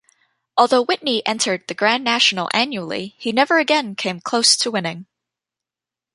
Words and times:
Although 0.57 0.81
Whitney 0.85 1.23
entered 1.27 1.67
the 1.67 1.75
Grand 1.75 2.03
National 2.03 2.49
annually, 2.55 3.13
he 3.19 3.31
never 3.31 3.59
again 3.59 3.93
came 3.95 4.19
close 4.19 4.57
to 4.57 4.71
winning. 4.71 5.05